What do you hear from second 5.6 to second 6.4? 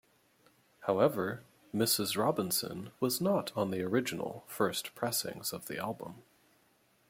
the album.